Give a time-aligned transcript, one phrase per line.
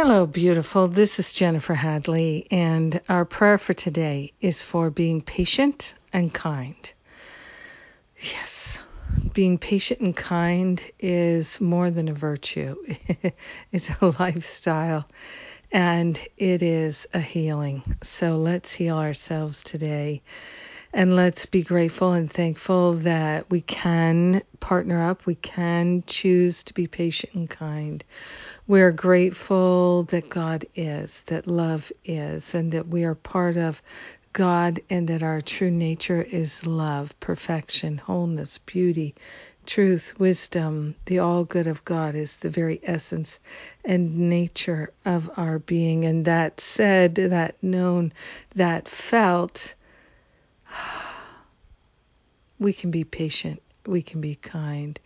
[0.00, 0.86] Hello, beautiful.
[0.86, 6.92] This is Jennifer Hadley, and our prayer for today is for being patient and kind.
[8.20, 8.78] Yes,
[9.34, 12.76] being patient and kind is more than a virtue,
[13.72, 15.08] it's a lifestyle
[15.72, 17.82] and it is a healing.
[18.04, 20.22] So let's heal ourselves today.
[20.92, 25.26] And let's be grateful and thankful that we can partner up.
[25.26, 28.02] We can choose to be patient and kind.
[28.66, 33.82] We're grateful that God is, that love is, and that we are part of
[34.32, 39.14] God and that our true nature is love, perfection, wholeness, beauty,
[39.66, 40.94] truth, wisdom.
[41.04, 43.38] The all good of God is the very essence
[43.84, 46.04] and nature of our being.
[46.04, 48.12] And that said, that known,
[48.54, 49.74] that felt,
[52.58, 55.00] we can be patient we can be kind.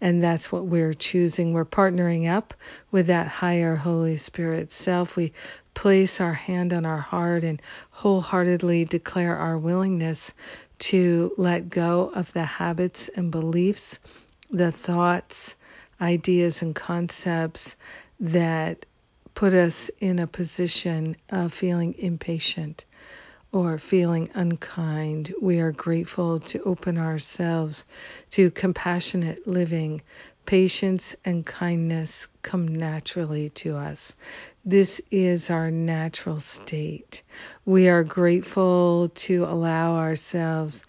[0.00, 1.52] And that's what we're choosing.
[1.52, 2.54] We're partnering up
[2.90, 5.14] with that higher Holy Spirit self.
[5.16, 5.32] We
[5.74, 10.32] place our hand on our heart and wholeheartedly declare our willingness
[10.80, 13.98] to let go of the habits and beliefs,
[14.50, 15.54] the thoughts,
[16.00, 17.76] ideas, and concepts
[18.18, 18.84] that
[19.34, 22.84] put us in a position of feeling impatient
[23.52, 27.84] or feeling unkind, we are grateful to open ourselves
[28.30, 30.00] to compassionate living.
[30.46, 34.14] Patience and kindness come naturally to us.
[34.64, 37.22] This is our natural state.
[37.64, 40.82] We are grateful to allow ourselves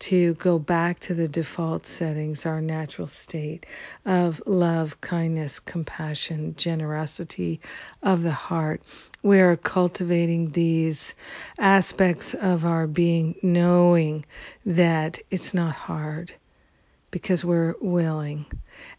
[0.00, 3.66] to go back to the default settings, our natural state
[4.06, 7.60] of love, kindness, compassion, generosity
[8.02, 8.82] of the heart.
[9.22, 11.14] We are cultivating these
[11.58, 14.24] aspects of our being, knowing
[14.64, 16.32] that it's not hard
[17.10, 18.46] because we're willing.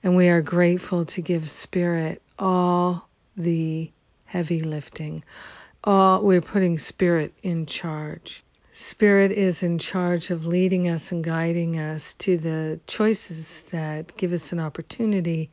[0.04, 3.92] And we are grateful to give Spirit all the
[4.26, 5.24] heavy lifting.
[5.84, 8.44] All, we're putting Spirit in charge.
[8.74, 14.32] Spirit is in charge of leading us and guiding us to the choices that give
[14.32, 15.50] us an opportunity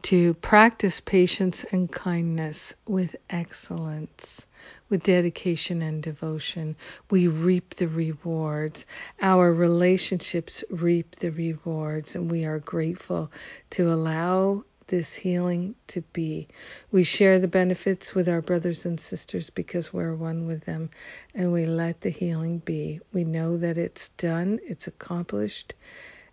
[0.00, 4.46] to practice patience and kindness with excellence,
[4.88, 6.74] with dedication and devotion.
[7.10, 8.86] We reap the rewards.
[9.20, 13.30] Our relationships reap the rewards, and we are grateful
[13.70, 16.46] to allow this healing to be.
[16.92, 20.90] We share the benefits with our brothers and sisters because we're one with them,
[21.34, 23.00] and we let the healing be.
[23.10, 25.72] We know that it's done, it's accomplished,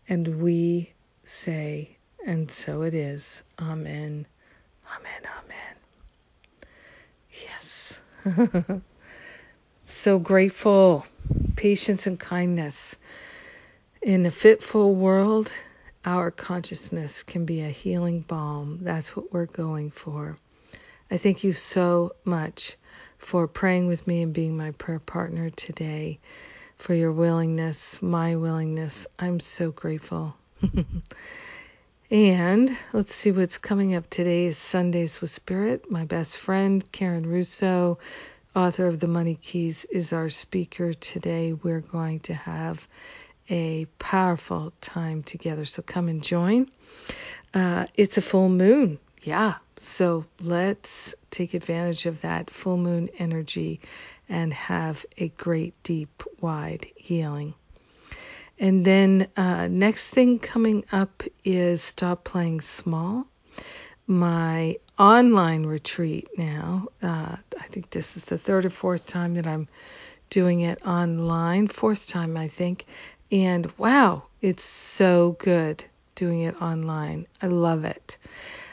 [0.10, 0.92] and we
[1.24, 3.44] say, and so it is.
[3.62, 4.26] Amen.
[4.94, 5.22] Amen.
[5.40, 5.76] Amen.
[7.46, 7.98] Yes.
[9.88, 11.06] so grateful.
[11.56, 12.98] Patience and kindness.
[14.02, 15.50] In a fitful world,
[16.06, 18.80] our consciousness can be a healing balm.
[18.82, 20.38] That's what we're going for.
[21.12, 22.78] I thank you so much
[23.18, 26.20] for praying with me and being my prayer partner today,
[26.78, 29.08] for your willingness, my willingness.
[29.18, 30.36] I'm so grateful.
[32.12, 35.92] and let's see what's coming up today is Sundays with Spirit.
[35.92, 38.00] My best friend, Karen Russo,
[38.56, 41.54] author of The Money Keys, is our speaker today.
[41.54, 42.88] We're going to have
[43.50, 45.66] a powerful time together.
[45.66, 46.70] So come and join.
[47.54, 49.00] Uh, it's a full moon.
[49.24, 49.56] Yeah.
[49.80, 53.80] So let's take advantage of that full moon energy
[54.28, 57.54] and have a great, deep, wide healing.
[58.60, 63.26] And then uh, next thing coming up is Stop Playing Small.
[64.06, 66.88] My online retreat now.
[67.02, 69.68] Uh, I think this is the third or fourth time that I'm
[70.30, 71.68] doing it online.
[71.68, 72.86] Fourth time, I think.
[73.32, 75.84] And wow, it's so good
[76.16, 77.26] doing it online.
[77.42, 78.18] I love it.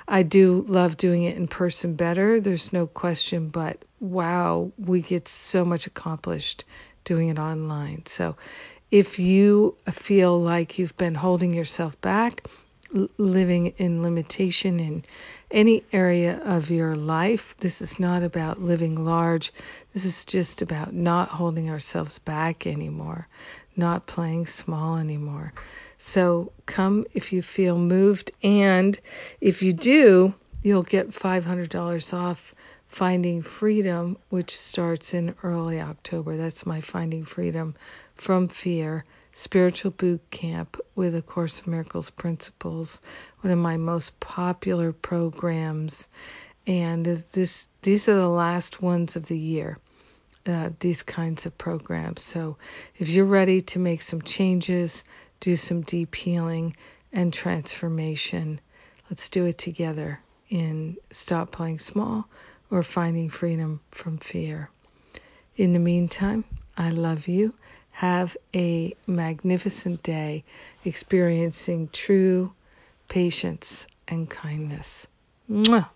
[0.08, 5.26] I do love doing it in person better, there's no question, but wow, we get
[5.26, 6.64] so much accomplished
[7.04, 8.06] doing it online.
[8.06, 8.36] So
[8.90, 12.44] if you feel like you've been holding yourself back,
[13.18, 15.04] living in limitation in
[15.50, 17.56] any area of your life.
[17.58, 19.52] This is not about living large.
[19.94, 23.28] This is just about not holding ourselves back anymore,
[23.76, 25.52] not playing small anymore.
[25.98, 28.98] So come if you feel moved, and
[29.40, 32.54] if you do, you'll get $500 off
[32.88, 36.36] Finding Freedom, which starts in early October.
[36.36, 37.74] That's my Finding Freedom
[38.14, 39.04] from Fear
[39.38, 43.00] spiritual boot camp with A Course of Miracles principles,
[43.42, 46.06] one of my most popular programs.
[46.66, 49.78] And this these are the last ones of the year.
[50.46, 52.22] Uh, these kinds of programs.
[52.22, 52.56] So
[52.98, 55.04] if you're ready to make some changes,
[55.40, 56.74] do some deep healing
[57.12, 58.58] and transformation,
[59.10, 60.18] let's do it together
[60.48, 62.26] in Stop Playing Small
[62.70, 64.70] or finding freedom from fear.
[65.56, 66.44] In the meantime,
[66.78, 67.52] I love you.
[67.96, 70.44] Have a magnificent day
[70.84, 72.52] experiencing true
[73.08, 75.06] patience and kindness.
[75.50, 75.88] Mwah.